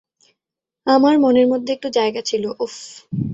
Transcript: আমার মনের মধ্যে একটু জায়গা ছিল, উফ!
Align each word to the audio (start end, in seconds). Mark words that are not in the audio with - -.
আমার 0.87 1.15
মনের 1.19 1.47
মধ্যে 1.47 1.71
একটু 1.73 1.87
জায়গা 1.89 2.21
ছিল, 2.21 2.43
উফ! 2.59 2.75